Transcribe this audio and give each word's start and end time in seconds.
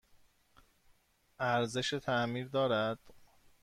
ارزش 1.39 1.89
تعمیر 1.93 2.47
دارد؟ 2.47 2.99